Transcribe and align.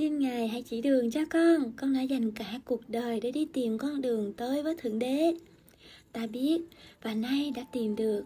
Xin 0.00 0.18
Ngài 0.18 0.48
hãy 0.48 0.62
chỉ 0.62 0.80
đường 0.80 1.10
cho 1.10 1.20
con, 1.30 1.72
con 1.76 1.92
đã 1.92 2.02
dành 2.02 2.30
cả 2.30 2.60
cuộc 2.64 2.80
đời 2.88 3.20
để 3.20 3.30
đi 3.30 3.44
tìm 3.44 3.78
con 3.78 4.00
đường 4.00 4.32
tới 4.32 4.62
với 4.62 4.74
Thượng 4.76 4.98
Đế. 4.98 5.34
Ta 6.12 6.26
biết, 6.26 6.60
và 7.02 7.14
nay 7.14 7.52
đã 7.56 7.64
tìm 7.72 7.96
được. 7.96 8.24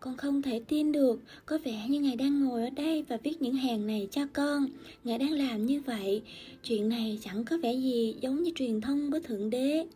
Con 0.00 0.16
không 0.16 0.42
thể 0.42 0.62
tin 0.68 0.92
được, 0.92 1.20
có 1.46 1.58
vẻ 1.64 1.86
như 1.88 2.00
Ngài 2.00 2.16
đang 2.16 2.44
ngồi 2.44 2.62
ở 2.62 2.70
đây 2.70 3.02
và 3.08 3.16
viết 3.16 3.42
những 3.42 3.54
hàng 3.54 3.86
này 3.86 4.08
cho 4.10 4.26
con. 4.32 4.66
Ngài 5.04 5.18
đang 5.18 5.32
làm 5.32 5.66
như 5.66 5.80
vậy, 5.80 6.22
chuyện 6.62 6.88
này 6.88 7.18
chẳng 7.22 7.44
có 7.44 7.58
vẻ 7.62 7.72
gì 7.74 8.14
giống 8.20 8.42
như 8.42 8.50
truyền 8.54 8.80
thông 8.80 9.10
với 9.10 9.20
Thượng 9.20 9.50
Đế. 9.50 9.86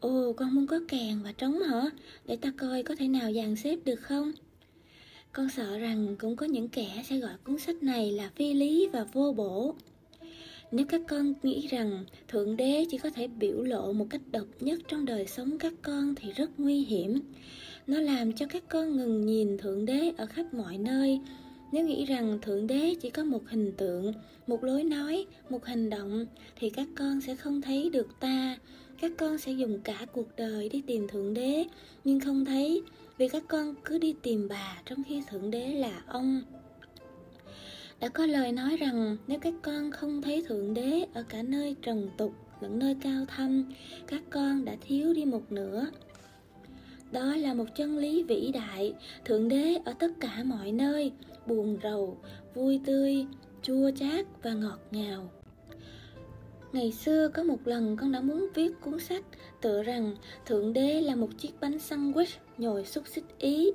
Ồ, 0.00 0.32
con 0.32 0.54
muốn 0.54 0.66
có 0.66 0.80
kèn 0.88 1.22
và 1.24 1.32
trống 1.32 1.60
hả? 1.60 1.90
Để 2.26 2.36
ta 2.36 2.52
coi 2.56 2.82
có 2.82 2.94
thể 2.96 3.08
nào 3.08 3.32
dàn 3.32 3.56
xếp 3.56 3.78
được 3.84 4.00
không? 4.00 4.32
Con 5.32 5.48
sợ 5.48 5.78
rằng 5.78 6.16
cũng 6.18 6.36
có 6.36 6.46
những 6.46 6.68
kẻ 6.68 7.02
sẽ 7.08 7.18
gọi 7.18 7.32
cuốn 7.44 7.58
sách 7.58 7.82
này 7.82 8.12
là 8.12 8.30
phi 8.36 8.54
lý 8.54 8.88
và 8.92 9.04
vô 9.12 9.32
bổ. 9.32 9.74
Nếu 10.76 10.86
các 10.86 11.00
con 11.08 11.32
nghĩ 11.42 11.66
rằng 11.66 12.04
Thượng 12.28 12.56
Đế 12.56 12.84
chỉ 12.90 12.98
có 12.98 13.10
thể 13.10 13.28
biểu 13.28 13.62
lộ 13.62 13.92
một 13.92 14.06
cách 14.10 14.20
độc 14.32 14.46
nhất 14.60 14.80
trong 14.88 15.04
đời 15.04 15.26
sống 15.26 15.58
các 15.58 15.72
con 15.82 16.14
thì 16.14 16.32
rất 16.32 16.50
nguy 16.60 16.84
hiểm. 16.84 17.20
Nó 17.86 18.00
làm 18.00 18.32
cho 18.32 18.46
các 18.46 18.62
con 18.68 18.96
ngừng 18.96 19.26
nhìn 19.26 19.58
Thượng 19.58 19.84
Đế 19.84 20.12
ở 20.16 20.26
khắp 20.26 20.54
mọi 20.54 20.78
nơi. 20.78 21.20
Nếu 21.72 21.86
nghĩ 21.86 22.04
rằng 22.04 22.38
Thượng 22.42 22.66
Đế 22.66 22.94
chỉ 23.00 23.10
có 23.10 23.24
một 23.24 23.48
hình 23.48 23.72
tượng, 23.72 24.12
một 24.46 24.64
lối 24.64 24.84
nói, 24.84 25.26
một 25.50 25.64
hành 25.64 25.90
động 25.90 26.26
thì 26.56 26.70
các 26.70 26.88
con 26.94 27.20
sẽ 27.20 27.36
không 27.36 27.62
thấy 27.62 27.90
được 27.90 28.20
ta. 28.20 28.56
Các 29.00 29.12
con 29.18 29.38
sẽ 29.38 29.52
dùng 29.52 29.80
cả 29.84 30.06
cuộc 30.12 30.36
đời 30.36 30.68
đi 30.68 30.82
tìm 30.86 31.08
Thượng 31.08 31.34
Đế 31.34 31.64
nhưng 32.04 32.20
không 32.20 32.44
thấy 32.44 32.82
vì 33.18 33.28
các 33.28 33.42
con 33.48 33.74
cứ 33.84 33.98
đi 33.98 34.14
tìm 34.22 34.48
bà 34.48 34.82
trong 34.86 35.02
khi 35.08 35.22
Thượng 35.30 35.50
Đế 35.50 35.68
là 35.68 36.02
ông. 36.06 36.42
Đã 38.04 38.08
có 38.08 38.26
lời 38.26 38.52
nói 38.52 38.76
rằng 38.76 39.16
nếu 39.26 39.38
các 39.38 39.54
con 39.62 39.90
không 39.90 40.22
thấy 40.22 40.42
Thượng 40.48 40.74
Đế 40.74 41.06
ở 41.14 41.22
cả 41.28 41.42
nơi 41.42 41.76
trần 41.82 42.10
tục 42.16 42.34
lẫn 42.60 42.78
nơi 42.78 42.96
cao 43.02 43.24
thâm, 43.36 43.72
các 44.06 44.22
con 44.30 44.64
đã 44.64 44.76
thiếu 44.80 45.14
đi 45.14 45.24
một 45.24 45.52
nửa. 45.52 45.86
Đó 47.12 47.36
là 47.36 47.54
một 47.54 47.64
chân 47.74 47.98
lý 47.98 48.22
vĩ 48.22 48.50
đại, 48.54 48.94
Thượng 49.24 49.48
Đế 49.48 49.76
ở 49.84 49.92
tất 49.98 50.10
cả 50.20 50.42
mọi 50.44 50.72
nơi, 50.72 51.12
buồn 51.46 51.78
rầu, 51.82 52.18
vui 52.54 52.80
tươi, 52.86 53.26
chua 53.62 53.90
chát 53.90 54.26
và 54.42 54.52
ngọt 54.52 54.78
ngào. 54.90 55.30
Ngày 56.72 56.92
xưa 56.92 57.28
có 57.28 57.42
một 57.42 57.58
lần 57.64 57.96
con 57.96 58.12
đã 58.12 58.20
muốn 58.20 58.48
viết 58.54 58.80
cuốn 58.80 59.00
sách 59.00 59.24
tựa 59.60 59.82
rằng 59.82 60.16
Thượng 60.46 60.72
Đế 60.72 61.00
là 61.00 61.16
một 61.16 61.28
chiếc 61.38 61.60
bánh 61.60 61.76
sandwich 61.76 62.36
nhồi 62.58 62.84
xúc 62.84 63.04
xích 63.06 63.24
Ý. 63.38 63.72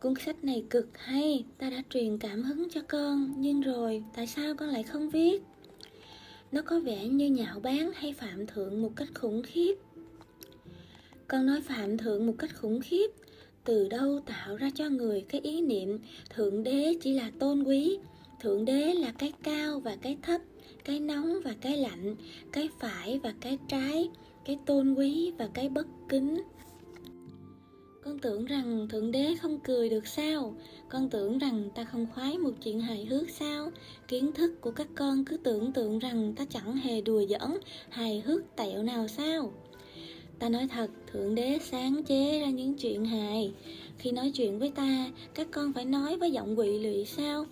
Cuốn 0.00 0.14
sách 0.26 0.44
này 0.44 0.64
cực 0.70 0.98
hay, 0.98 1.44
ta 1.58 1.70
đã 1.70 1.82
truyền 1.90 2.18
cảm 2.18 2.42
hứng 2.42 2.68
cho 2.70 2.80
con, 2.88 3.34
nhưng 3.38 3.60
rồi 3.60 4.04
tại 4.16 4.26
sao 4.26 4.54
con 4.54 4.68
lại 4.68 4.82
không 4.82 5.10
viết? 5.10 5.42
Nó 6.52 6.62
có 6.62 6.80
vẻ 6.80 7.08
như 7.08 7.30
nhạo 7.30 7.60
báng 7.60 7.90
hay 7.94 8.12
phạm 8.12 8.46
thượng 8.46 8.82
một 8.82 8.90
cách 8.96 9.08
khủng 9.14 9.42
khiếp. 9.42 9.74
Con 11.28 11.46
nói 11.46 11.60
phạm 11.60 11.98
thượng 11.98 12.26
một 12.26 12.34
cách 12.38 12.50
khủng 12.54 12.80
khiếp, 12.80 13.10
từ 13.64 13.88
đâu 13.88 14.20
tạo 14.26 14.56
ra 14.56 14.70
cho 14.74 14.88
người 14.88 15.20
cái 15.20 15.40
ý 15.40 15.60
niệm 15.60 15.98
Thượng 16.30 16.62
Đế 16.62 16.94
chỉ 17.00 17.12
là 17.12 17.30
tôn 17.38 17.62
quý, 17.62 17.98
Thượng 18.40 18.64
Đế 18.64 18.94
là 18.94 19.12
cái 19.18 19.32
cao 19.42 19.80
và 19.80 19.96
cái 20.02 20.16
thấp, 20.22 20.40
cái 20.84 21.00
nóng 21.00 21.40
và 21.44 21.54
cái 21.60 21.76
lạnh, 21.76 22.16
cái 22.52 22.68
phải 22.78 23.20
và 23.22 23.34
cái 23.40 23.58
trái, 23.68 24.08
cái 24.44 24.58
tôn 24.66 24.94
quý 24.94 25.32
và 25.38 25.48
cái 25.54 25.68
bất 25.68 25.86
kính. 26.08 26.42
Con 28.06 28.18
tưởng 28.18 28.44
rằng 28.44 28.88
Thượng 28.90 29.10
Đế 29.10 29.34
không 29.42 29.58
cười 29.60 29.88
được 29.88 30.06
sao? 30.06 30.54
Con 30.88 31.10
tưởng 31.10 31.38
rằng 31.38 31.68
ta 31.74 31.84
không 31.84 32.06
khoái 32.14 32.38
một 32.38 32.50
chuyện 32.62 32.80
hài 32.80 33.04
hước 33.04 33.30
sao? 33.30 33.70
Kiến 34.08 34.32
thức 34.32 34.60
của 34.60 34.70
các 34.70 34.86
con 34.94 35.24
cứ 35.24 35.36
tưởng 35.36 35.72
tượng 35.72 35.98
rằng 35.98 36.34
ta 36.36 36.44
chẳng 36.44 36.76
hề 36.76 37.00
đùa 37.00 37.22
giỡn, 37.28 37.58
hài 37.88 38.20
hước 38.20 38.56
tẹo 38.56 38.82
nào 38.82 39.08
sao? 39.08 39.52
Ta 40.38 40.48
nói 40.48 40.68
thật, 40.72 40.90
Thượng 41.12 41.34
Đế 41.34 41.58
sáng 41.62 42.02
chế 42.02 42.40
ra 42.40 42.50
những 42.50 42.74
chuyện 42.74 43.04
hài. 43.04 43.52
Khi 43.98 44.12
nói 44.12 44.30
chuyện 44.34 44.58
với 44.58 44.70
ta, 44.70 45.10
các 45.34 45.48
con 45.50 45.72
phải 45.72 45.84
nói 45.84 46.16
với 46.16 46.30
giọng 46.30 46.56
quỵ 46.56 46.78
lụy 46.78 47.04
sao? 47.04 47.46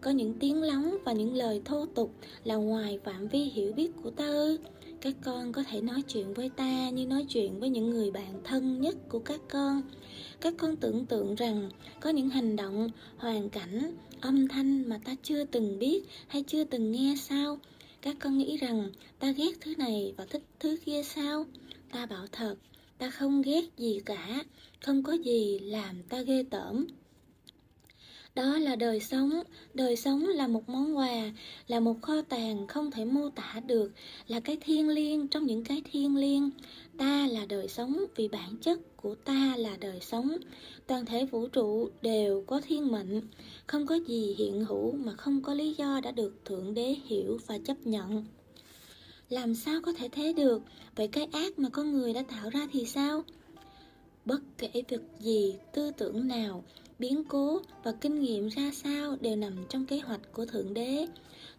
Có 0.00 0.10
những 0.10 0.34
tiếng 0.40 0.62
lóng 0.62 0.96
và 1.04 1.12
những 1.12 1.34
lời 1.34 1.62
thô 1.64 1.86
tục 1.86 2.10
là 2.44 2.54
ngoài 2.54 2.98
phạm 3.04 3.28
vi 3.28 3.38
hiểu 3.38 3.72
biết 3.72 3.90
của 4.02 4.10
ta 4.10 4.26
ư? 4.26 4.58
Các 5.04 5.14
con 5.24 5.52
có 5.52 5.62
thể 5.62 5.80
nói 5.80 6.02
chuyện 6.02 6.34
với 6.34 6.50
ta 6.56 6.90
như 6.90 7.06
nói 7.06 7.26
chuyện 7.28 7.60
với 7.60 7.68
những 7.68 7.90
người 7.90 8.10
bạn 8.10 8.40
thân 8.44 8.80
nhất 8.80 8.96
của 9.08 9.18
các 9.18 9.40
con. 9.50 9.82
Các 10.40 10.54
con 10.58 10.76
tưởng 10.76 11.06
tượng 11.06 11.34
rằng 11.34 11.70
có 12.00 12.10
những 12.10 12.30
hành 12.30 12.56
động, 12.56 12.88
hoàn 13.16 13.50
cảnh, 13.50 13.96
âm 14.20 14.48
thanh 14.48 14.88
mà 14.88 15.00
ta 15.04 15.14
chưa 15.22 15.44
từng 15.44 15.78
biết 15.78 16.02
hay 16.28 16.42
chưa 16.42 16.64
từng 16.64 16.92
nghe 16.92 17.14
sao? 17.18 17.58
Các 18.02 18.16
con 18.20 18.38
nghĩ 18.38 18.56
rằng 18.56 18.90
ta 19.18 19.30
ghét 19.30 19.52
thứ 19.60 19.74
này 19.78 20.14
và 20.16 20.26
thích 20.30 20.42
thứ 20.60 20.76
kia 20.84 21.02
sao? 21.02 21.46
Ta 21.92 22.06
bảo 22.06 22.26
thật, 22.32 22.56
ta 22.98 23.10
không 23.10 23.42
ghét 23.42 23.64
gì 23.76 24.00
cả, 24.04 24.44
không 24.84 25.02
có 25.02 25.12
gì 25.12 25.58
làm 25.58 26.02
ta 26.02 26.22
ghê 26.22 26.44
tởm. 26.50 26.86
Đó 28.34 28.58
là 28.58 28.76
đời 28.76 29.00
sống, 29.00 29.42
đời 29.74 29.96
sống 29.96 30.26
là 30.26 30.46
một 30.46 30.68
món 30.68 30.96
quà, 30.96 31.32
là 31.66 31.80
một 31.80 32.02
kho 32.02 32.22
tàng 32.22 32.66
không 32.66 32.90
thể 32.90 33.04
mô 33.04 33.30
tả 33.30 33.60
được, 33.66 33.92
là 34.26 34.40
cái 34.40 34.56
thiêng 34.60 34.88
liêng 34.88 35.28
trong 35.28 35.46
những 35.46 35.64
cái 35.64 35.82
thiêng 35.92 36.16
liêng. 36.16 36.50
Ta 36.98 37.26
là 37.26 37.46
đời 37.46 37.68
sống 37.68 38.04
vì 38.16 38.28
bản 38.28 38.56
chất 38.56 38.96
của 38.96 39.14
ta 39.14 39.54
là 39.56 39.76
đời 39.80 40.00
sống. 40.00 40.36
Toàn 40.86 41.06
thể 41.06 41.24
vũ 41.24 41.48
trụ 41.48 41.88
đều 42.02 42.44
có 42.46 42.60
thiên 42.60 42.92
mệnh, 42.92 43.20
không 43.66 43.86
có 43.86 43.98
gì 44.06 44.34
hiện 44.38 44.64
hữu 44.64 44.92
mà 44.92 45.12
không 45.12 45.42
có 45.42 45.54
lý 45.54 45.74
do 45.78 46.00
đã 46.00 46.10
được 46.10 46.40
Thượng 46.44 46.74
Đế 46.74 46.96
hiểu 47.06 47.38
và 47.46 47.58
chấp 47.58 47.86
nhận. 47.86 48.24
Làm 49.28 49.54
sao 49.54 49.80
có 49.82 49.92
thể 49.92 50.08
thế 50.08 50.32
được? 50.32 50.62
Vậy 50.96 51.08
cái 51.08 51.28
ác 51.32 51.58
mà 51.58 51.68
con 51.68 51.92
người 51.92 52.12
đã 52.12 52.22
tạo 52.22 52.50
ra 52.50 52.66
thì 52.72 52.84
sao? 52.86 53.24
Bất 54.24 54.40
kể 54.58 54.82
việc 54.88 55.02
gì, 55.20 55.54
tư 55.72 55.90
tưởng 55.90 56.28
nào, 56.28 56.64
biến 56.98 57.24
cố 57.24 57.60
và 57.82 57.92
kinh 57.92 58.20
nghiệm 58.20 58.48
ra 58.48 58.70
sao 58.74 59.16
đều 59.20 59.36
nằm 59.36 59.52
trong 59.68 59.86
kế 59.86 59.98
hoạch 59.98 60.32
của 60.32 60.46
Thượng 60.46 60.74
Đế. 60.74 61.06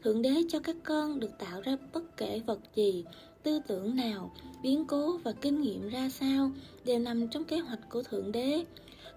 Thượng 0.03 0.21
Đế 0.21 0.35
cho 0.49 0.59
các 0.59 0.75
con 0.83 1.19
được 1.19 1.31
tạo 1.39 1.61
ra 1.61 1.77
bất 1.93 2.17
kể 2.17 2.41
vật 2.45 2.59
gì, 2.75 3.03
tư 3.43 3.59
tưởng 3.67 3.95
nào, 3.95 4.35
biến 4.63 4.85
cố 4.85 5.17
và 5.17 5.31
kinh 5.31 5.61
nghiệm 5.61 5.89
ra 5.89 6.09
sao 6.09 6.51
đều 6.85 6.99
nằm 6.99 7.27
trong 7.27 7.43
kế 7.43 7.57
hoạch 7.57 7.89
của 7.89 8.03
Thượng 8.03 8.31
Đế. 8.31 8.65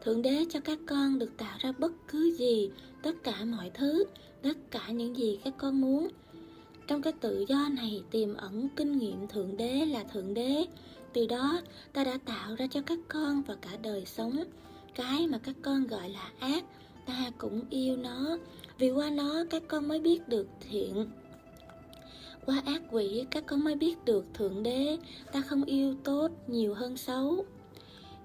Thượng 0.04 0.22
Đế 0.22 0.44
cho 0.50 0.60
các 0.60 0.78
con 0.86 1.18
được 1.18 1.36
tạo 1.36 1.58
ra 1.60 1.72
bất 1.78 1.92
cứ 2.08 2.34
gì, 2.38 2.70
tất 3.02 3.12
cả 3.22 3.44
mọi 3.44 3.70
thứ, 3.74 4.04
tất 4.42 4.70
cả 4.70 4.90
những 4.90 5.16
gì 5.16 5.38
các 5.44 5.54
con 5.58 5.80
muốn. 5.80 6.08
Trong 6.86 7.02
cái 7.02 7.12
tự 7.20 7.44
do 7.48 7.68
này 7.76 8.02
tiềm 8.10 8.34
ẩn 8.34 8.68
kinh 8.76 8.98
nghiệm 8.98 9.28
Thượng 9.28 9.56
Đế 9.56 9.86
là 9.86 10.04
Thượng 10.04 10.34
Đế. 10.34 10.64
Từ 11.12 11.26
đó, 11.26 11.60
ta 11.92 12.04
đã 12.04 12.18
tạo 12.24 12.54
ra 12.54 12.66
cho 12.66 12.80
các 12.80 12.98
con 13.08 13.42
và 13.42 13.54
cả 13.54 13.70
đời 13.82 14.04
sống 14.06 14.44
cái 14.98 15.26
mà 15.26 15.38
các 15.38 15.54
con 15.62 15.86
gọi 15.86 16.10
là 16.10 16.30
ác, 16.38 16.64
ta 17.06 17.30
cũng 17.38 17.60
yêu 17.70 17.96
nó. 17.96 18.38
Vì 18.78 18.90
qua 18.90 19.10
nó, 19.10 19.44
các 19.50 19.62
con 19.68 19.88
mới 19.88 20.00
biết 20.00 20.28
được 20.28 20.48
thiện. 20.60 21.06
Qua 22.46 22.62
ác 22.66 22.82
quỷ, 22.90 23.24
các 23.30 23.46
con 23.46 23.64
mới 23.64 23.74
biết 23.74 24.04
được 24.04 24.24
thượng 24.34 24.62
đế. 24.62 24.98
Ta 25.32 25.40
không 25.40 25.64
yêu 25.64 25.94
tốt 26.04 26.28
nhiều 26.46 26.74
hơn 26.74 26.96
xấu. 26.96 27.44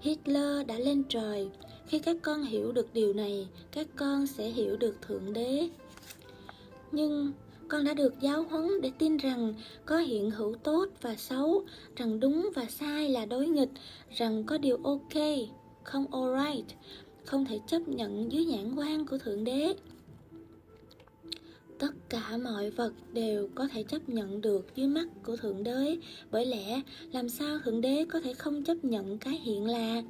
Hitler 0.02 0.68
đã 0.68 0.80
lên 0.80 1.04
trời. 1.10 1.50
Khi 1.88 2.00
các 2.00 2.18
con 2.22 2.44
hiểu 2.44 2.72
được 2.72 2.94
điều 2.94 3.14
này, 3.14 3.48
các 3.72 3.88
con 3.96 4.28
sẽ 4.28 4.50
hiểu 4.50 4.78
được 4.78 5.02
thượng 5.02 5.34
đế. 5.34 5.70
Nhưng 6.92 7.32
con 7.68 7.84
đã 7.84 7.94
được 7.94 8.14
giáo 8.22 8.44
huấn 8.44 8.82
để 8.82 8.92
tin 8.98 9.18
rằng 9.18 9.54
có 9.86 9.98
hiện 9.98 10.32
hữu 10.32 10.56
tốt 10.64 10.86
và 11.02 11.16
xấu, 11.16 11.64
rằng 11.96 12.20
đúng 12.20 12.50
và 12.56 12.66
sai 12.66 13.10
là 13.10 13.26
đối 13.26 13.48
nghịch, 13.48 13.72
rằng 14.18 14.44
có 14.44 14.58
điều 14.58 14.78
ok 14.84 15.24
không 15.84 16.06
alright, 16.14 16.66
không 17.26 17.46
thể 17.46 17.60
chấp 17.68 17.88
nhận 17.88 18.32
dưới 18.32 18.46
nhãn 18.46 18.76
quan 18.76 19.06
của 19.06 19.18
Thượng 19.18 19.44
Đế. 19.44 19.74
Tất 21.80 22.10
cả 22.10 22.38
mọi 22.44 22.70
vật 22.70 22.94
đều 23.14 23.50
có 23.56 23.68
thể 23.68 23.84
chấp 23.84 24.10
nhận 24.10 24.42
được 24.42 24.76
dưới 24.76 24.88
mắt 24.88 25.08
của 25.24 25.38
Thượng 25.38 25.64
Đế, 25.64 25.98
bởi 26.32 26.46
lẽ 26.46 26.82
làm 27.12 27.30
sao 27.30 27.60
Thượng 27.60 27.82
Đế 27.82 28.06
có 28.06 28.20
thể 28.20 28.34
không 28.34 28.64
chấp 28.64 28.86
nhận 28.86 29.18
cái 29.18 29.34
hiện 29.34 29.66
là? 29.66 30.02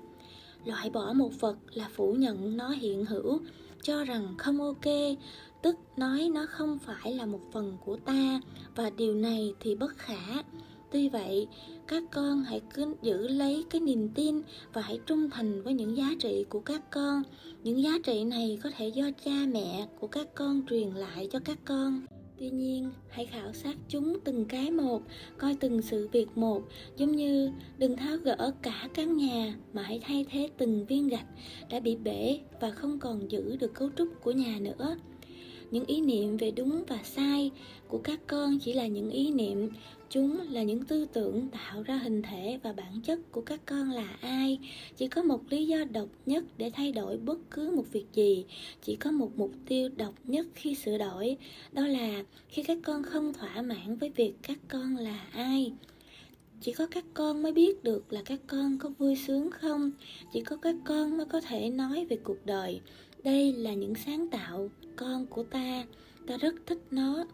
Loại 0.65 0.89
bỏ 0.89 1.13
một 1.13 1.29
vật 1.39 1.57
là 1.73 1.89
phủ 1.93 2.13
nhận 2.13 2.57
nó 2.57 2.69
hiện 2.69 3.05
hữu, 3.05 3.39
cho 3.81 4.03
rằng 4.03 4.35
không 4.37 4.61
ok, 4.61 5.17
tức 5.61 5.75
nói 5.97 6.29
nó 6.33 6.45
không 6.49 6.79
phải 6.79 7.13
là 7.13 7.25
một 7.25 7.41
phần 7.53 7.77
của 7.85 7.97
ta 7.97 8.41
và 8.75 8.89
điều 8.89 9.15
này 9.15 9.53
thì 9.59 9.75
bất 9.75 9.97
khả. 9.97 10.41
Tuy 10.93 11.09
vậy, 11.09 11.47
các 11.87 12.03
con 12.11 12.43
hãy 12.43 12.61
cứ 12.73 12.95
giữ 13.01 13.27
lấy 13.27 13.65
cái 13.69 13.81
niềm 13.81 14.09
tin 14.15 14.41
và 14.73 14.81
hãy 14.81 14.99
trung 15.05 15.29
thành 15.29 15.61
với 15.61 15.73
những 15.73 15.97
giá 15.97 16.09
trị 16.19 16.45
của 16.49 16.59
các 16.59 16.91
con. 16.91 17.23
Những 17.63 17.83
giá 17.83 17.91
trị 18.03 18.23
này 18.23 18.59
có 18.63 18.69
thể 18.77 18.87
do 18.87 19.05
cha 19.25 19.45
mẹ 19.53 19.87
của 19.99 20.07
các 20.07 20.27
con 20.35 20.61
truyền 20.69 20.89
lại 20.89 21.27
cho 21.31 21.39
các 21.39 21.57
con. 21.65 22.01
Tuy 22.39 22.49
nhiên, 22.49 22.91
hãy 23.09 23.25
khảo 23.25 23.53
sát 23.53 23.75
chúng 23.89 24.19
từng 24.19 24.45
cái 24.45 24.71
một, 24.71 25.01
coi 25.37 25.55
từng 25.55 25.81
sự 25.81 26.09
việc 26.11 26.37
một, 26.37 26.61
giống 26.97 27.11
như 27.11 27.51
đừng 27.77 27.97
tháo 27.97 28.17
gỡ 28.17 28.51
cả 28.61 28.89
căn 28.93 29.17
nhà 29.17 29.55
mà 29.73 29.81
hãy 29.81 29.99
thay 30.03 30.25
thế 30.31 30.49
từng 30.57 30.85
viên 30.85 31.07
gạch 31.07 31.27
đã 31.69 31.79
bị 31.79 31.95
bể 31.95 32.39
và 32.61 32.71
không 32.71 32.99
còn 32.99 33.31
giữ 33.31 33.57
được 33.59 33.73
cấu 33.73 33.89
trúc 33.97 34.07
của 34.21 34.31
nhà 34.31 34.57
nữa 34.61 34.97
những 35.73 35.85
ý 35.85 36.01
niệm 36.01 36.37
về 36.37 36.51
đúng 36.51 36.83
và 36.87 36.99
sai 37.03 37.51
của 37.87 37.97
các 37.97 38.19
con 38.27 38.59
chỉ 38.59 38.73
là 38.73 38.87
những 38.87 39.09
ý 39.09 39.31
niệm. 39.31 39.69
Chúng 40.09 40.39
là 40.51 40.63
những 40.63 40.83
tư 40.83 41.05
tưởng 41.13 41.47
tạo 41.49 41.83
ra 41.83 41.97
hình 41.97 42.21
thể 42.21 42.59
và 42.63 42.73
bản 42.73 43.01
chất 43.03 43.19
của 43.31 43.41
các 43.41 43.61
con 43.65 43.91
là 43.91 44.17
ai. 44.21 44.59
Chỉ 44.97 45.07
có 45.07 45.23
một 45.23 45.41
lý 45.49 45.67
do 45.67 45.83
độc 45.91 46.07
nhất 46.25 46.43
để 46.57 46.71
thay 46.73 46.91
đổi 46.91 47.17
bất 47.17 47.37
cứ 47.51 47.71
một 47.75 47.85
việc 47.91 48.05
gì. 48.13 48.45
Chỉ 48.81 48.95
có 48.95 49.11
một 49.11 49.31
mục 49.35 49.51
tiêu 49.67 49.89
độc 49.97 50.13
nhất 50.23 50.47
khi 50.55 50.75
sửa 50.75 50.97
đổi. 50.97 51.37
Đó 51.71 51.87
là 51.87 52.23
khi 52.49 52.63
các 52.63 52.77
con 52.83 53.03
không 53.03 53.33
thỏa 53.33 53.61
mãn 53.61 53.95
với 53.95 54.09
việc 54.09 54.33
các 54.41 54.59
con 54.67 54.97
là 54.97 55.25
ai. 55.31 55.73
Chỉ 56.61 56.73
có 56.73 56.87
các 56.91 57.05
con 57.13 57.41
mới 57.41 57.51
biết 57.51 57.83
được 57.83 58.13
là 58.13 58.21
các 58.25 58.39
con 58.47 58.77
có 58.77 58.89
vui 58.89 59.15
sướng 59.15 59.51
không. 59.51 59.91
Chỉ 60.33 60.41
có 60.41 60.55
các 60.55 60.75
con 60.85 61.17
mới 61.17 61.25
có 61.25 61.41
thể 61.41 61.69
nói 61.69 62.05
về 62.05 62.17
cuộc 62.23 62.45
đời 62.45 62.81
đây 63.23 63.53
là 63.53 63.73
những 63.73 63.95
sáng 63.95 64.27
tạo 64.31 64.69
con 64.95 65.25
của 65.25 65.43
ta. 65.43 65.85
Ta 66.27 66.37
rất 66.37 66.55
thích 66.65 66.79
nó. 66.91 67.25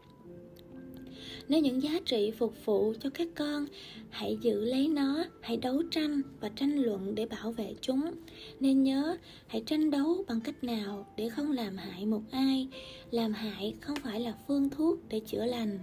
Nếu 1.49 1.61
những 1.61 1.83
giá 1.83 1.99
trị 2.05 2.31
phục 2.31 2.65
vụ 2.65 2.93
cho 2.99 3.09
các 3.09 3.27
con, 3.35 3.65
hãy 4.09 4.37
giữ 4.41 4.65
lấy 4.65 4.87
nó, 4.87 5.23
hãy 5.41 5.57
đấu 5.57 5.81
tranh 5.91 6.21
và 6.39 6.49
tranh 6.49 6.75
luận 6.75 7.15
để 7.15 7.25
bảo 7.25 7.51
vệ 7.51 7.73
chúng. 7.81 8.11
Nên 8.59 8.83
nhớ, 8.83 9.17
hãy 9.47 9.63
tranh 9.65 9.91
đấu 9.91 10.23
bằng 10.27 10.41
cách 10.41 10.63
nào 10.63 11.07
để 11.17 11.29
không 11.29 11.51
làm 11.51 11.77
hại 11.77 12.05
một 12.05 12.21
ai. 12.31 12.67
Làm 13.11 13.33
hại 13.33 13.73
không 13.81 13.97
phải 14.03 14.19
là 14.19 14.33
phương 14.47 14.69
thuốc 14.69 14.99
để 15.09 15.19
chữa 15.19 15.45
lành. 15.45 15.79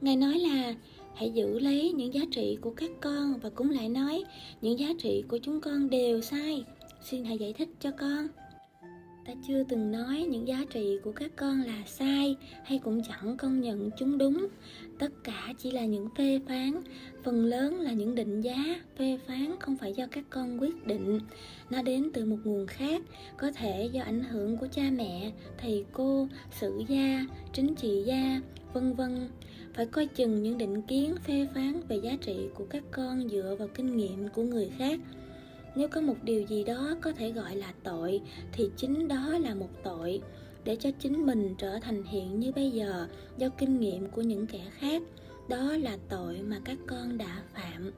Ngài 0.00 0.16
nói 0.16 0.38
là, 0.38 0.74
hãy 1.14 1.30
giữ 1.30 1.58
lấy 1.58 1.92
những 1.92 2.14
giá 2.14 2.20
trị 2.30 2.58
của 2.60 2.70
các 2.70 2.90
con 3.00 3.38
và 3.42 3.50
cũng 3.50 3.70
lại 3.70 3.88
nói, 3.88 4.24
những 4.60 4.78
giá 4.78 4.88
trị 4.98 5.24
của 5.28 5.38
chúng 5.38 5.60
con 5.60 5.90
đều 5.90 6.20
sai. 6.20 6.64
Xin 7.02 7.24
hãy 7.24 7.38
giải 7.38 7.52
thích 7.52 7.68
cho 7.80 7.90
con 7.90 8.28
ta 9.26 9.32
chưa 9.48 9.62
từng 9.68 9.92
nói 9.92 10.26
những 10.30 10.48
giá 10.48 10.64
trị 10.70 10.98
của 11.02 11.12
các 11.12 11.30
con 11.36 11.62
là 11.62 11.82
sai 11.86 12.36
hay 12.64 12.78
cũng 12.78 13.02
chẳng 13.08 13.36
công 13.36 13.60
nhận 13.60 13.90
chúng 13.98 14.18
đúng. 14.18 14.46
Tất 14.98 15.12
cả 15.24 15.52
chỉ 15.58 15.70
là 15.70 15.84
những 15.84 16.08
phê 16.18 16.40
phán, 16.48 16.72
phần 17.24 17.44
lớn 17.44 17.80
là 17.80 17.92
những 17.92 18.14
định 18.14 18.40
giá. 18.40 18.80
Phê 18.98 19.18
phán 19.26 19.54
không 19.60 19.76
phải 19.76 19.92
do 19.92 20.06
các 20.10 20.24
con 20.30 20.60
quyết 20.60 20.86
định. 20.86 21.20
Nó 21.70 21.82
đến 21.82 22.10
từ 22.14 22.24
một 22.24 22.38
nguồn 22.44 22.66
khác, 22.66 23.02
có 23.36 23.52
thể 23.52 23.90
do 23.92 24.02
ảnh 24.02 24.24
hưởng 24.24 24.56
của 24.56 24.66
cha 24.66 24.82
mẹ, 24.92 25.32
thầy 25.58 25.84
cô 25.92 26.28
sử 26.60 26.82
gia, 26.88 27.26
chính 27.52 27.74
trị 27.74 28.02
gia, 28.06 28.40
vân 28.72 28.94
vân. 28.94 29.28
Phải 29.74 29.86
coi 29.86 30.06
chừng 30.06 30.42
những 30.42 30.58
định 30.58 30.82
kiến 30.82 31.14
phê 31.24 31.46
phán 31.54 31.80
về 31.88 31.96
giá 31.96 32.16
trị 32.20 32.36
của 32.54 32.64
các 32.70 32.82
con 32.90 33.28
dựa 33.28 33.56
vào 33.58 33.68
kinh 33.68 33.96
nghiệm 33.96 34.28
của 34.28 34.42
người 34.42 34.70
khác 34.78 35.00
nếu 35.76 35.88
có 35.88 36.00
một 36.00 36.16
điều 36.22 36.42
gì 36.42 36.64
đó 36.64 36.96
có 37.00 37.12
thể 37.12 37.32
gọi 37.32 37.56
là 37.56 37.72
tội, 37.82 38.20
thì 38.52 38.70
chính 38.76 39.08
đó 39.08 39.38
là 39.38 39.54
một 39.54 39.70
tội. 39.82 40.20
Để 40.64 40.76
cho 40.76 40.90
chính 40.98 41.26
mình 41.26 41.54
trở 41.58 41.78
thành 41.82 42.02
hiện 42.04 42.40
như 42.40 42.52
bây 42.52 42.70
giờ, 42.70 43.06
do 43.38 43.48
kinh 43.48 43.80
nghiệm 43.80 44.06
của 44.06 44.22
những 44.22 44.46
kẻ 44.46 44.60
khác, 44.70 45.02
đó 45.48 45.76
là 45.76 45.98
tội 46.08 46.42
mà 46.42 46.60
các 46.64 46.78
con 46.86 47.18
đã 47.18 47.42
phạm. 47.54 47.92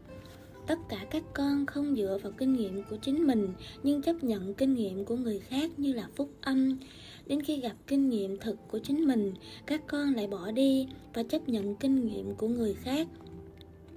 Tất 0.66 0.78
cả 0.88 1.06
các 1.10 1.22
con 1.34 1.66
không 1.66 1.96
dựa 1.96 2.18
vào 2.22 2.32
kinh 2.38 2.52
nghiệm 2.52 2.82
của 2.90 2.96
chính 2.96 3.26
mình, 3.26 3.48
nhưng 3.82 4.02
chấp 4.02 4.24
nhận 4.24 4.54
kinh 4.54 4.74
nghiệm 4.74 5.04
của 5.04 5.16
người 5.16 5.40
khác 5.40 5.70
như 5.76 5.92
là 5.92 6.08
phúc 6.16 6.30
âm. 6.40 6.78
Đến 7.26 7.42
khi 7.42 7.60
gặp 7.60 7.74
kinh 7.86 8.08
nghiệm 8.08 8.38
thực 8.38 8.56
của 8.68 8.78
chính 8.78 9.04
mình, 9.04 9.32
các 9.66 9.82
con 9.86 10.14
lại 10.14 10.26
bỏ 10.26 10.50
đi 10.50 10.86
và 11.14 11.22
chấp 11.22 11.48
nhận 11.48 11.76
kinh 11.76 12.06
nghiệm 12.06 12.34
của 12.34 12.48
người 12.48 12.74
khác 12.74 13.08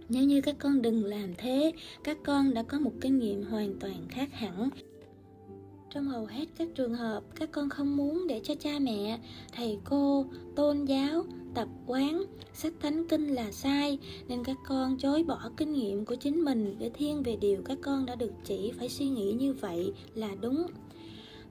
nếu 0.10 0.24
như 0.24 0.42
các 0.42 0.56
con 0.60 0.82
đừng 0.82 1.06
làm 1.06 1.36
thế, 1.38 1.72
các 2.04 2.18
con 2.24 2.54
đã 2.54 2.64
có 2.64 2.80
một 2.80 2.92
kinh 3.02 3.20
nghiệm 3.20 3.44
hoàn 3.44 3.80
toàn 3.80 4.08
khác 4.10 4.30
hẳn. 4.34 4.70
Trong 5.90 6.08
hầu 6.08 6.26
hết 6.26 6.46
các 6.58 6.68
trường 6.76 6.94
hợp, 6.94 7.24
các 7.36 7.52
con 7.52 7.70
không 7.70 7.98
muốn 7.98 8.28
để 8.28 8.42
cho 8.44 8.56
cha 8.56 8.80
mẹ, 8.80 9.20
thầy 9.52 9.78
cô 9.84 10.26
tôn 10.56 10.86
giáo, 10.86 11.24
tập 11.56 11.68
quán, 11.86 12.24
sách 12.54 12.74
thánh 12.80 13.08
kinh 13.08 13.28
là 13.28 13.52
sai, 13.52 14.00
nên 14.28 14.44
các 14.44 14.58
con 14.68 14.98
chối 14.98 15.24
bỏ 15.24 15.52
kinh 15.58 15.74
nghiệm 15.74 16.06
của 16.06 16.16
chính 16.16 16.46
mình 16.46 16.76
để 16.80 16.90
thiên 16.94 17.24
về 17.24 17.36
điều 17.42 17.62
các 17.66 17.78
con 17.82 18.06
đã 18.06 18.16
được 18.16 18.32
chỉ 18.44 18.72
phải 18.80 18.90
suy 18.90 19.10
nghĩ 19.10 19.32
như 19.32 19.54
vậy 19.54 19.94
là 20.16 20.30
đúng. 20.42 20.68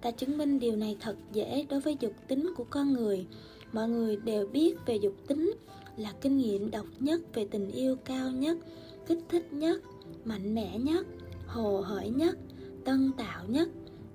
Ta 0.01 0.11
chứng 0.11 0.39
minh 0.39 0.59
điều 0.59 0.77
này 0.77 0.97
thật 1.01 1.17
dễ 1.33 1.67
đối 1.69 1.81
với 1.81 1.97
dục 2.01 2.13
tính 2.29 2.53
của 2.57 2.65
con 2.71 2.93
người. 2.93 3.27
Mọi 3.73 3.89
người 3.89 4.17
đều 4.17 4.47
biết 4.47 4.77
về 4.87 4.97
dục 4.97 5.15
tính 5.27 5.53
là 5.97 6.13
kinh 6.21 6.37
nghiệm 6.37 6.71
độc 6.71 6.87
nhất 7.01 7.21
về 7.35 7.47
tình 7.51 7.71
yêu 7.71 7.97
cao 8.05 8.31
nhất, 8.31 8.59
kích 9.07 9.19
thích 9.29 9.53
nhất, 9.53 9.81
mạnh 10.25 10.55
mẽ 10.55 10.79
nhất, 10.79 11.07
hồ 11.47 11.81
hởi 11.81 12.11
nhất, 12.11 12.39
tân 12.85 13.11
tạo 13.19 13.45
nhất, 13.49 13.69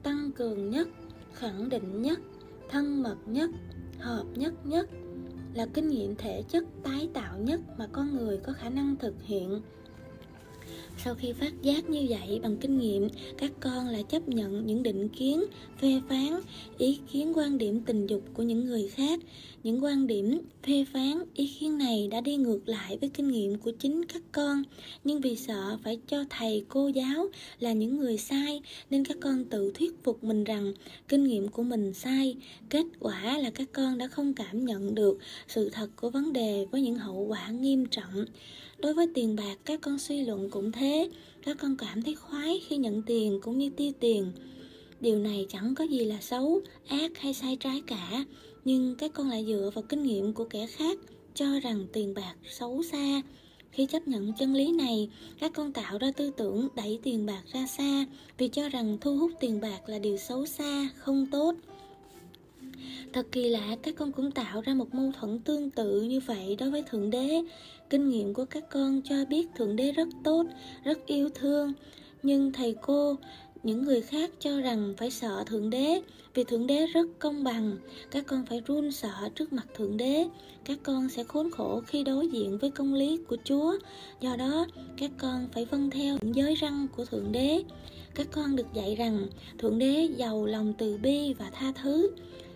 tăng 0.03 0.31
cường 0.31 0.69
nhất, 0.69 0.87
khẳng 1.33 1.69
định 1.69 2.01
nhất, 2.01 2.19
thân 2.69 3.03
mật 3.03 3.17
nhất, 3.25 3.49
hợp 3.99 4.25
nhất 4.35 4.53
nhất. 4.65 4.89
Là 5.53 5.65
kinh 5.73 5.87
nghiệm 5.87 6.15
thể 6.15 6.43
chất 6.49 6.63
tái 6.83 7.09
tạo 7.13 7.37
nhất 7.39 7.61
mà 7.77 7.87
con 7.91 8.15
người 8.17 8.37
có 8.37 8.53
khả 8.53 8.69
năng 8.69 8.95
thực 8.95 9.23
hiện 9.23 9.61
sau 11.03 11.15
khi 11.15 11.33
phát 11.33 11.61
giác 11.61 11.89
như 11.89 12.05
vậy 12.09 12.39
bằng 12.43 12.57
kinh 12.57 12.79
nghiệm, 12.79 13.07
các 13.37 13.51
con 13.59 13.87
lại 13.87 14.03
chấp 14.09 14.27
nhận 14.29 14.65
những 14.65 14.83
định 14.83 15.09
kiến, 15.09 15.43
phê 15.81 16.01
phán, 16.09 16.39
ý 16.77 16.99
kiến 17.11 17.33
quan 17.35 17.57
điểm 17.57 17.81
tình 17.85 18.07
dục 18.07 18.21
của 18.33 18.43
những 18.43 18.65
người 18.65 18.87
khác. 18.87 19.19
Những 19.63 19.83
quan 19.83 20.07
điểm, 20.07 20.41
phê 20.67 20.85
phán, 20.93 21.23
ý 21.33 21.51
kiến 21.59 21.77
này 21.77 22.07
đã 22.11 22.21
đi 22.21 22.35
ngược 22.35 22.59
lại 22.65 22.97
với 23.01 23.09
kinh 23.09 23.27
nghiệm 23.27 23.57
của 23.57 23.71
chính 23.79 24.05
các 24.05 24.21
con. 24.31 24.63
Nhưng 25.03 25.21
vì 25.21 25.35
sợ 25.35 25.77
phải 25.83 25.99
cho 26.07 26.25
thầy, 26.29 26.65
cô 26.69 26.87
giáo 26.87 27.27
là 27.59 27.73
những 27.73 27.97
người 27.97 28.17
sai, 28.17 28.61
nên 28.89 29.05
các 29.05 29.17
con 29.21 29.45
tự 29.45 29.71
thuyết 29.75 30.03
phục 30.03 30.23
mình 30.23 30.43
rằng 30.43 30.73
kinh 31.07 31.23
nghiệm 31.23 31.47
của 31.47 31.63
mình 31.63 31.93
sai. 31.93 32.35
Kết 32.69 32.85
quả 32.99 33.37
là 33.37 33.49
các 33.49 33.67
con 33.73 33.97
đã 33.97 34.07
không 34.07 34.33
cảm 34.33 34.65
nhận 34.65 34.95
được 34.95 35.17
sự 35.47 35.69
thật 35.69 35.87
của 35.95 36.09
vấn 36.09 36.33
đề 36.33 36.65
với 36.71 36.81
những 36.81 36.95
hậu 36.95 37.15
quả 37.15 37.49
nghiêm 37.49 37.85
trọng 37.85 38.25
đối 38.81 38.93
với 38.93 39.07
tiền 39.13 39.35
bạc, 39.35 39.55
các 39.65 39.81
con 39.81 39.99
suy 39.99 40.21
luận 40.21 40.49
cũng 40.49 40.71
thế. 40.71 41.09
Các 41.43 41.57
con 41.59 41.75
cảm 41.77 42.01
thấy 42.01 42.15
khoái 42.15 42.61
khi 42.67 42.77
nhận 42.77 43.01
tiền 43.01 43.39
cũng 43.41 43.57
như 43.57 43.69
tiêu 43.69 43.91
tiền. 43.99 44.31
Điều 44.99 45.19
này 45.19 45.45
chẳng 45.49 45.75
có 45.75 45.83
gì 45.83 46.05
là 46.05 46.17
xấu, 46.21 46.61
ác 46.87 47.17
hay 47.17 47.33
sai 47.33 47.57
trái 47.59 47.81
cả. 47.87 48.25
Nhưng 48.65 48.95
các 48.95 49.11
con 49.13 49.29
lại 49.29 49.45
dựa 49.47 49.71
vào 49.73 49.83
kinh 49.89 50.03
nghiệm 50.03 50.33
của 50.33 50.45
kẻ 50.45 50.67
khác, 50.67 50.99
cho 51.35 51.59
rằng 51.59 51.85
tiền 51.93 52.13
bạc 52.13 52.35
xấu 52.49 52.83
xa. 52.83 53.21
Khi 53.71 53.85
chấp 53.85 54.07
nhận 54.07 54.33
chân 54.33 54.53
lý 54.53 54.71
này, 54.71 55.09
các 55.39 55.51
con 55.53 55.73
tạo 55.73 55.97
ra 55.97 56.11
tư 56.11 56.31
tưởng 56.37 56.67
đẩy 56.75 56.99
tiền 57.03 57.25
bạc 57.25 57.41
ra 57.53 57.67
xa, 57.67 58.05
vì 58.37 58.47
cho 58.47 58.69
rằng 58.69 58.97
thu 59.01 59.17
hút 59.17 59.31
tiền 59.39 59.61
bạc 59.61 59.79
là 59.89 59.99
điều 59.99 60.17
xấu 60.17 60.45
xa, 60.45 60.89
không 60.97 61.27
tốt. 61.31 61.55
Thật 63.13 63.27
kỳ 63.31 63.49
lạ, 63.49 63.75
các 63.83 63.95
con 63.95 64.11
cũng 64.11 64.31
tạo 64.31 64.61
ra 64.61 64.73
một 64.73 64.93
mâu 64.93 65.11
thuẫn 65.19 65.39
tương 65.39 65.69
tự 65.69 66.01
như 66.01 66.19
vậy 66.19 66.55
đối 66.59 66.71
với 66.71 66.83
Thượng 66.83 67.09
Đế. 67.09 67.41
Kinh 67.89 68.09
nghiệm 68.09 68.33
của 68.33 68.45
các 68.45 68.69
con 68.69 69.01
cho 69.01 69.15
biết 69.29 69.47
Thượng 69.55 69.75
Đế 69.75 69.91
rất 69.91 70.07
tốt, 70.23 70.45
rất 70.83 71.05
yêu 71.05 71.29
thương. 71.35 71.73
Nhưng 72.23 72.51
thầy 72.51 72.75
cô, 72.81 73.15
những 73.63 73.83
người 73.85 74.01
khác 74.01 74.31
cho 74.39 74.61
rằng 74.61 74.93
phải 74.97 75.11
sợ 75.11 75.43
Thượng 75.45 75.69
Đế 75.69 76.01
vì 76.33 76.43
Thượng 76.43 76.67
Đế 76.67 76.85
rất 76.85 77.07
công 77.19 77.43
bằng. 77.43 77.77
Các 78.11 78.25
con 78.27 78.45
phải 78.45 78.61
run 78.67 78.91
sợ 78.91 79.29
trước 79.35 79.53
mặt 79.53 79.67
Thượng 79.75 79.97
Đế. 79.97 80.25
Các 80.65 80.79
con 80.83 81.09
sẽ 81.09 81.23
khốn 81.23 81.51
khổ 81.51 81.81
khi 81.87 82.03
đối 82.03 82.27
diện 82.27 82.57
với 82.57 82.71
công 82.71 82.93
lý 82.93 83.19
của 83.27 83.37
Chúa. 83.43 83.77
Do 84.21 84.35
đó, 84.35 84.67
các 84.97 85.11
con 85.17 85.47
phải 85.53 85.65
vâng 85.65 85.89
theo 85.89 86.17
những 86.21 86.35
giới 86.35 86.55
răng 86.55 86.87
của 86.95 87.05
Thượng 87.05 87.31
Đế. 87.31 87.63
Các 88.15 88.27
con 88.31 88.55
được 88.55 88.73
dạy 88.73 88.95
rằng 88.95 89.27
Thượng 89.57 89.79
Đế 89.79 90.09
giàu 90.17 90.45
lòng 90.45 90.73
từ 90.77 90.97
bi 90.97 91.33
và 91.33 91.49
tha 91.53 91.73
thứ 91.81 92.11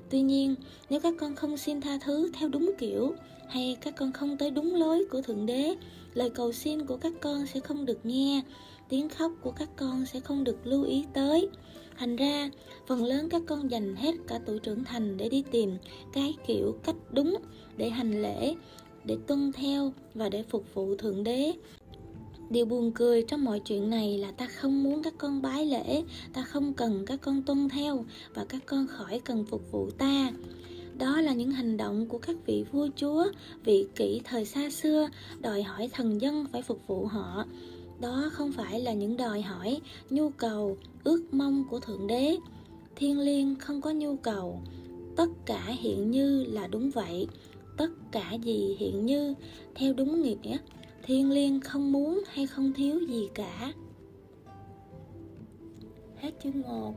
tuy 0.09 0.21
nhiên, 0.21 0.55
nếu 0.89 0.99
các 0.99 1.13
con 1.19 1.35
không 1.35 1.57
xin 1.57 1.81
tha 1.81 1.97
thứ 2.05 2.31
theo 2.33 2.49
đúng 2.49 2.71
kiểu, 2.77 3.13
hay 3.47 3.77
các 3.81 3.95
con 3.97 4.11
không 4.11 4.37
tới 4.37 4.51
đúng 4.51 4.75
lối 4.75 5.05
của 5.11 5.21
thượng 5.21 5.45
đế, 5.45 5.75
lời 6.13 6.29
cầu 6.29 6.51
xin 6.51 6.85
của 6.85 6.97
các 6.97 7.13
con 7.21 7.45
sẽ 7.45 7.59
không 7.59 7.85
được 7.85 8.05
nghe, 8.05 8.41
tiếng 8.89 9.09
khóc 9.09 9.31
của 9.41 9.51
các 9.51 9.69
con 9.75 10.05
sẽ 10.05 10.19
không 10.19 10.43
được 10.43 10.67
lưu 10.67 10.83
ý 10.83 11.05
tới. 11.13 11.49
Thành 11.97 12.15
ra, 12.15 12.49
phần 12.87 13.03
lớn 13.03 13.29
các 13.29 13.41
con 13.47 13.71
dành 13.71 13.95
hết 13.95 14.15
cả 14.27 14.39
tuổi 14.45 14.59
trưởng 14.59 14.83
thành 14.83 15.17
để 15.17 15.29
đi 15.29 15.43
tìm 15.51 15.77
cái 16.13 16.33
kiểu 16.47 16.75
cách 16.83 16.95
đúng 17.11 17.37
để 17.77 17.89
hành 17.89 18.21
lễ, 18.21 18.55
để 19.03 19.17
tuân 19.27 19.51
theo 19.51 19.93
và 20.13 20.29
để 20.29 20.43
phục 20.43 20.73
vụ 20.73 20.95
thượng 20.95 21.23
đế. 21.23 21.53
Điều 22.49 22.65
buồn 22.65 22.91
cười 22.91 23.21
trong 23.21 23.43
mọi 23.43 23.59
chuyện 23.59 23.89
này 23.89 24.17
là 24.17 24.31
ta 24.31 24.47
không 24.47 24.83
muốn 24.83 25.03
các 25.03 25.13
con 25.17 25.41
bái 25.41 25.65
lễ, 25.65 26.03
ta 26.33 26.41
không 26.41 26.73
cần 26.73 27.05
các 27.05 27.21
con 27.21 27.41
tuân 27.41 27.69
theo 27.69 28.05
và 28.33 28.45
các 28.49 28.61
con 28.65 28.87
khỏi 28.87 29.21
cần 29.25 29.45
phục 29.45 29.71
vụ 29.71 29.89
ta. 29.89 30.31
Đó 30.97 31.21
là 31.21 31.33
những 31.33 31.51
hành 31.51 31.77
động 31.77 32.07
của 32.07 32.17
các 32.17 32.35
vị 32.45 32.65
vua 32.71 32.87
chúa, 32.95 33.25
vị 33.63 33.87
kỷ 33.95 34.21
thời 34.23 34.45
xa 34.45 34.69
xưa, 34.69 35.09
đòi 35.39 35.63
hỏi 35.63 35.89
thần 35.93 36.21
dân 36.21 36.45
phải 36.51 36.61
phục 36.61 36.87
vụ 36.87 37.05
họ. 37.05 37.45
Đó 38.01 38.29
không 38.31 38.51
phải 38.51 38.79
là 38.79 38.93
những 38.93 39.17
đòi 39.17 39.41
hỏi, 39.41 39.79
nhu 40.09 40.29
cầu, 40.29 40.77
ước 41.03 41.33
mong 41.33 41.63
của 41.69 41.79
Thượng 41.79 42.07
Đế. 42.07 42.37
Thiên 42.95 43.19
liêng 43.19 43.55
không 43.55 43.81
có 43.81 43.91
nhu 43.91 44.15
cầu, 44.15 44.61
tất 45.15 45.29
cả 45.45 45.63
hiện 45.67 46.11
như 46.11 46.43
là 46.43 46.67
đúng 46.67 46.91
vậy 46.91 47.27
tất 47.77 47.89
cả 48.11 48.33
gì 48.43 48.75
hiện 48.79 49.05
như 49.05 49.33
theo 49.75 49.93
đúng 49.93 50.21
nghĩa 50.21 50.57
thiên 51.07 51.31
liêng 51.31 51.59
không 51.61 51.91
muốn 51.91 52.23
hay 52.27 52.47
không 52.47 52.73
thiếu 52.73 52.99
gì 52.99 53.29
cả. 53.33 53.73
Hết 56.15 56.31
chương 56.43 56.61
1 56.61 56.93